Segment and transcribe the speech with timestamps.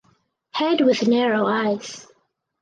[0.53, 2.07] Head with narrow eyes.